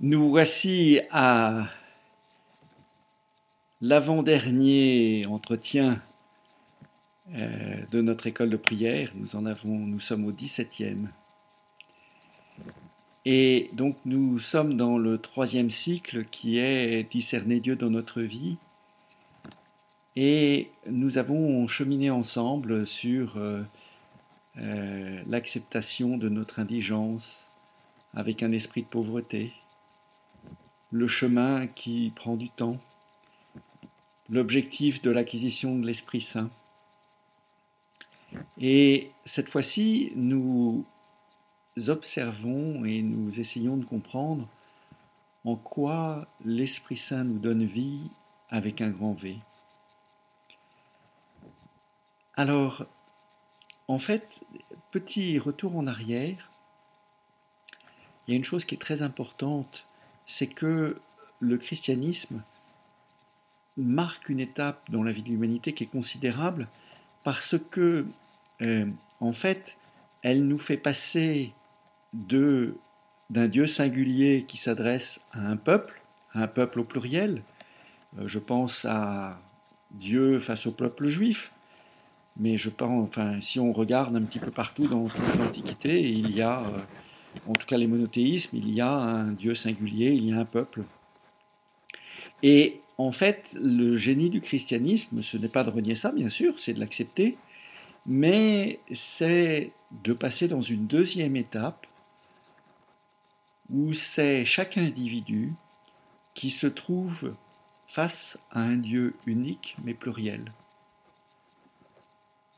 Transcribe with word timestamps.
Nous 0.00 0.30
voici 0.30 1.00
à 1.10 1.68
l'avant-dernier 3.80 5.26
entretien 5.26 6.00
euh, 7.34 7.76
de 7.90 8.00
notre 8.00 8.28
école 8.28 8.48
de 8.48 8.56
prière. 8.56 9.10
Nous 9.16 9.34
en 9.34 9.44
avons, 9.44 9.76
nous 9.76 9.98
sommes 9.98 10.24
au 10.24 10.30
17e. 10.30 11.08
Et 13.24 13.70
donc 13.72 13.96
nous 14.04 14.38
sommes 14.38 14.76
dans 14.76 14.98
le 14.98 15.18
troisième 15.18 15.68
cycle 15.68 16.26
qui 16.26 16.58
est 16.58 17.02
discerner 17.10 17.58
Dieu 17.58 17.74
dans 17.74 17.90
notre 17.90 18.22
vie. 18.22 18.56
Et 20.14 20.70
nous 20.88 21.18
avons 21.18 21.66
cheminé 21.66 22.08
ensemble 22.08 22.86
sur 22.86 23.36
euh, 23.36 23.62
euh, 24.58 25.20
l'acceptation 25.26 26.18
de 26.18 26.28
notre 26.28 26.60
indigence 26.60 27.50
avec 28.14 28.44
un 28.44 28.52
esprit 28.52 28.82
de 28.82 28.86
pauvreté, 28.86 29.52
le 30.90 31.06
chemin 31.06 31.66
qui 31.66 32.12
prend 32.14 32.36
du 32.36 32.48
temps, 32.48 32.78
l'objectif 34.28 35.02
de 35.02 35.10
l'acquisition 35.10 35.76
de 35.76 35.86
l'Esprit 35.86 36.20
Saint. 36.20 36.50
Et 38.58 39.10
cette 39.24 39.48
fois-ci, 39.48 40.12
nous 40.16 40.86
observons 41.86 42.84
et 42.84 43.02
nous 43.02 43.40
essayons 43.40 43.76
de 43.76 43.84
comprendre 43.84 44.48
en 45.44 45.56
quoi 45.56 46.26
l'Esprit 46.44 46.96
Saint 46.96 47.24
nous 47.24 47.38
donne 47.38 47.64
vie 47.64 48.10
avec 48.50 48.80
un 48.80 48.90
grand 48.90 49.12
V. 49.12 49.36
Alors, 52.34 52.84
en 53.88 53.98
fait, 53.98 54.40
petit 54.90 55.38
retour 55.38 55.76
en 55.76 55.86
arrière, 55.86 56.50
il 58.26 58.32
y 58.32 58.34
a 58.34 58.36
une 58.36 58.44
chose 58.44 58.64
qui 58.64 58.74
est 58.74 58.78
très 58.78 59.02
importante 59.02 59.86
c'est 60.28 60.46
que 60.46 60.94
le 61.40 61.58
christianisme 61.58 62.42
marque 63.76 64.28
une 64.28 64.40
étape 64.40 64.88
dans 64.90 65.02
la 65.02 65.10
vie 65.10 65.22
de 65.22 65.30
l'humanité 65.30 65.72
qui 65.72 65.84
est 65.84 65.88
considérable 65.88 66.68
parce 67.24 67.56
que, 67.70 68.06
euh, 68.60 68.86
en 69.20 69.32
fait, 69.32 69.76
elle 70.22 70.46
nous 70.46 70.58
fait 70.58 70.76
passer 70.76 71.52
de 72.12 72.76
d'un 73.30 73.46
Dieu 73.46 73.66
singulier 73.66 74.46
qui 74.48 74.56
s'adresse 74.56 75.26
à 75.32 75.40
un 75.40 75.58
peuple, 75.58 76.00
à 76.32 76.44
un 76.44 76.46
peuple 76.46 76.80
au 76.80 76.84
pluriel. 76.84 77.42
Euh, 78.18 78.26
je 78.26 78.38
pense 78.38 78.86
à 78.86 79.38
Dieu 79.90 80.38
face 80.40 80.66
au 80.66 80.72
peuple 80.72 81.08
juif, 81.08 81.52
mais 82.38 82.56
je 82.56 82.70
pense, 82.70 83.06
enfin, 83.06 83.38
si 83.42 83.60
on 83.60 83.72
regarde 83.72 84.16
un 84.16 84.22
petit 84.22 84.38
peu 84.38 84.50
partout 84.50 84.88
dans 84.88 85.08
toute 85.08 85.34
l'Antiquité, 85.36 86.00
il 86.10 86.30
y 86.30 86.40
a 86.40 86.60
euh, 86.60 86.78
en 87.46 87.52
tout 87.52 87.66
cas 87.66 87.76
les 87.76 87.86
monothéismes, 87.86 88.56
il 88.56 88.70
y 88.70 88.80
a 88.80 88.90
un 88.90 89.32
Dieu 89.32 89.54
singulier, 89.54 90.12
il 90.12 90.26
y 90.26 90.32
a 90.32 90.38
un 90.38 90.44
peuple. 90.44 90.84
Et 92.42 92.80
en 92.98 93.12
fait, 93.12 93.56
le 93.60 93.96
génie 93.96 94.30
du 94.30 94.40
christianisme, 94.40 95.22
ce 95.22 95.36
n'est 95.36 95.48
pas 95.48 95.64
de 95.64 95.70
renier 95.70 95.94
ça, 95.94 96.12
bien 96.12 96.28
sûr, 96.28 96.58
c'est 96.58 96.74
de 96.74 96.80
l'accepter, 96.80 97.36
mais 98.06 98.80
c'est 98.92 99.70
de 100.04 100.12
passer 100.12 100.48
dans 100.48 100.62
une 100.62 100.86
deuxième 100.86 101.36
étape 101.36 101.86
où 103.70 103.92
c'est 103.92 104.44
chaque 104.44 104.78
individu 104.78 105.52
qui 106.34 106.50
se 106.50 106.66
trouve 106.66 107.34
face 107.86 108.38
à 108.50 108.60
un 108.60 108.76
Dieu 108.76 109.14
unique 109.26 109.76
mais 109.84 109.94
pluriel. 109.94 110.52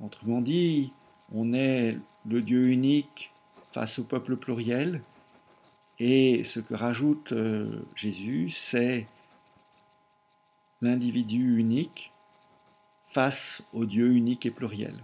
Autrement 0.01 0.41
dit, 0.41 0.93
on 1.33 1.53
est 1.53 1.99
le 2.27 2.43
Dieu 2.43 2.69
unique 2.69 3.31
face 3.71 3.99
au 3.99 4.05
peuple 4.05 4.37
pluriel. 4.37 5.03
Et 5.99 6.45
ce 6.45 6.61
que 6.61 6.75
rajoute 6.75 7.33
euh, 7.33 7.83
Jésus, 7.95 8.51
c'est 8.51 9.07
l'individu 10.81 11.59
unique 11.59 12.11
face 13.03 13.63
au 13.73 13.85
Dieu 13.85 14.13
unique 14.13 14.47
et 14.47 14.51
pluriel. 14.51 14.95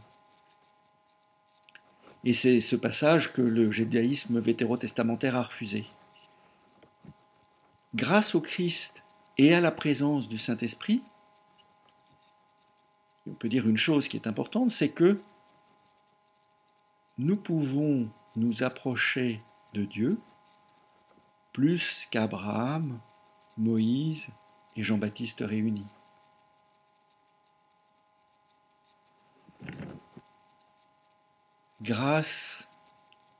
Et 2.25 2.32
c'est 2.32 2.60
ce 2.60 2.77
passage 2.77 3.32
que 3.32 3.43
le 3.43 3.71
judaïsme 3.71 4.41
vétérotestamentaire 4.41 5.37
a 5.37 5.43
refusé. 5.43 5.87
Grâce 7.94 8.34
au 8.34 8.41
Christ 8.41 9.03
et 9.38 9.54
à 9.54 9.60
la 9.60 9.71
présence 9.71 10.28
du 10.28 10.38
Saint-Esprit, 10.38 11.03
on 13.28 13.34
peut 13.34 13.48
dire 13.48 13.69
une 13.69 13.77
chose 13.77 14.09
qui 14.09 14.16
est 14.16 14.27
importante, 14.27 14.71
c'est 14.71 14.91
que 14.91 15.21
nous 17.19 17.37
pouvons 17.37 18.09
nous 18.36 18.62
approcher 18.62 19.41
de 19.72 19.84
Dieu 19.84 20.19
plus 21.52 22.06
qu'Abraham, 22.10 23.00
Moïse 23.56 24.28
et 24.76 24.82
Jean-Baptiste 24.82 25.42
réunis. 25.47 25.86
Grâce 31.80 32.69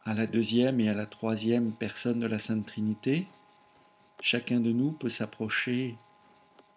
à 0.04 0.14
la 0.14 0.26
deuxième 0.26 0.80
et 0.80 0.88
à 0.88 0.94
la 0.94 1.06
troisième 1.06 1.72
personne 1.72 2.20
de 2.20 2.26
la 2.26 2.38
Sainte 2.38 2.64
Trinité, 2.64 3.26
chacun 4.20 4.60
de 4.60 4.72
nous 4.72 4.92
peut 4.92 5.10
s'approcher 5.10 5.96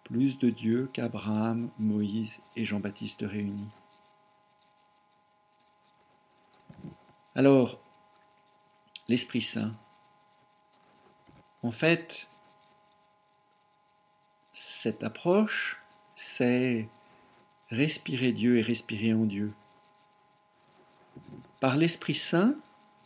plus 0.04 0.38
de 0.38 0.50
Dieu 0.50 0.90
qu'Abraham, 0.92 1.70
Moïse 1.78 2.40
et 2.56 2.64
Jean-Baptiste 2.64 3.24
réunis. 3.26 3.68
Alors, 7.34 7.79
l'Esprit 9.10 9.42
Saint. 9.42 9.74
En 11.64 11.72
fait, 11.72 12.28
cette 14.52 15.02
approche, 15.02 15.82
c'est 16.14 16.86
respirer 17.70 18.30
Dieu 18.30 18.58
et 18.58 18.62
respirer 18.62 19.12
en 19.12 19.24
Dieu. 19.24 19.52
Par 21.58 21.76
l'Esprit 21.76 22.14
Saint, 22.14 22.54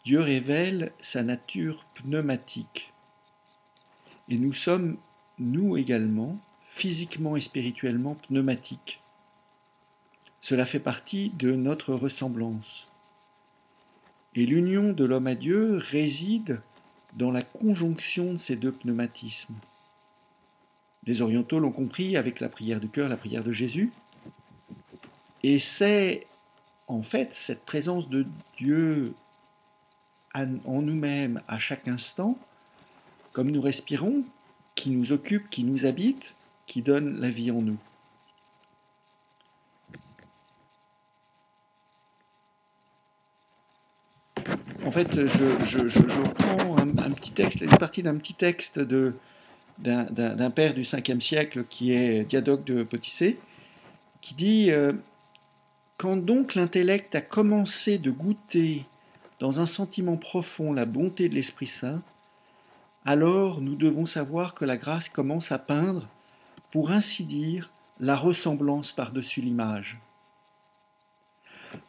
Dieu 0.05 0.21
révèle 0.21 0.93
sa 1.01 1.23
nature 1.23 1.87
pneumatique. 1.95 2.93
Et 4.29 4.37
nous 4.37 4.53
sommes, 4.53 4.99
nous 5.39 5.79
également, 5.79 6.37
physiquement 6.67 7.35
et 7.35 7.41
spirituellement 7.41 8.17
pneumatiques. 8.29 9.01
Cela 10.43 10.67
fait 10.67 10.81
partie 10.81 11.31
de 11.31 11.55
notre 11.55 11.95
ressemblance. 11.95 12.89
Et 14.37 14.47
l'union 14.47 14.93
de 14.93 15.05
l'homme 15.05 15.29
à 15.29 15.35
Dieu 15.35 15.77
réside 15.77 16.61
dans 17.13 17.31
la 17.31 17.43
conjonction 17.43 18.33
de 18.33 18.39
ces 18.39 18.57
deux 18.57 18.73
pneumatismes. 18.73 19.55
Les 21.07 21.23
orientaux 21.23 21.61
l'ont 21.61 21.71
compris 21.71 22.17
avec 22.17 22.41
la 22.41 22.49
prière 22.49 22.81
du 22.81 22.89
cœur, 22.89 23.09
la 23.09 23.17
prière 23.17 23.45
de 23.45 23.53
Jésus. 23.53 23.93
Et 25.45 25.59
c'est 25.59 26.27
en 26.89 27.03
fait 27.03 27.33
cette 27.33 27.65
présence 27.65 28.09
de 28.09 28.27
Dieu 28.57 29.15
en 30.35 30.83
nous-mêmes 30.83 31.41
à 31.47 31.59
chaque 31.59 31.87
instant, 31.87 32.37
comme 33.33 33.53
nous 33.53 33.61
respirons, 33.61 34.25
qui 34.75 34.91
nous 34.91 35.13
occupe, 35.13 35.49
qui 35.49 35.63
nous 35.63 35.87
habite, 35.87 36.35
qui 36.67 36.83
donne 36.83 37.21
la 37.21 37.31
vie 37.31 37.53
en 37.53 37.63
nous. 37.63 37.79
En 44.87 44.91
fait, 44.91 45.27
je, 45.27 46.19
reprends 46.21 46.77
un, 46.79 47.11
petit 47.13 47.33
texte, 47.33 47.63
une 47.63 47.71
partie 47.71 48.03
d'un 48.03 48.17
petit 48.17 48.35
texte 48.35 48.79
de, 48.79 49.15
d'un, 49.79 50.51
père 50.51 50.75
du 50.75 50.83
5e 50.83 51.21
siècle 51.21 51.65
qui 51.69 51.93
est 51.93 52.25
Diadoque 52.25 52.65
de 52.65 52.83
Potissé, 52.83 53.39
qui 54.21 54.35
dit 54.35 54.71
euh, 54.71 54.93
Quand 55.97 56.17
donc 56.17 56.55
l'intellect 56.55 57.15
a 57.15 57.23
commencé 57.23 57.97
de 57.97 58.11
goûter 58.11 58.85
dans 59.41 59.61
un 59.61 59.67
sentiment 59.67 60.17
profond 60.17 60.73
la 60.73 60.85
bonté 60.85 61.31
de 61.31 61.35
l'Esprit 61.35 61.67
Saint, 61.67 62.03
alors 63.07 63.63
nous 63.63 63.77
devons 63.77 64.07
savoir 64.07 64.53
que 64.53 64.67
la 64.67 64.77
grâce 64.77 65.09
commence 65.09 65.51
à 65.51 65.59
peindre, 65.59 66.07
pour 66.73 66.91
ainsi 66.91 67.25
dire, 67.25 67.71
la 68.01 68.17
ressemblance 68.17 68.93
par-dessus 68.93 69.41
l'image. 69.41 69.99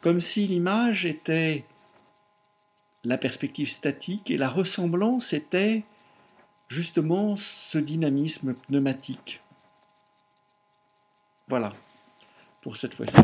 Comme 0.00 0.20
si 0.20 0.46
l'image 0.46 1.04
était 1.04 1.64
la 3.06 3.18
perspective 3.18 3.70
statique 3.70 4.32
et 4.32 4.36
la 4.36 4.48
ressemblance 4.48 5.32
était 5.32 5.84
justement 6.68 7.36
ce 7.36 7.78
dynamisme 7.78 8.54
pneumatique. 8.54 9.40
Voilà, 11.46 11.72
pour 12.62 12.76
cette 12.76 12.94
fois-ci. 12.94 13.16